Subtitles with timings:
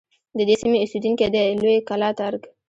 [0.37, 2.43] د دې سیمې اوسیدونکي دی لویې کلا ته ارگ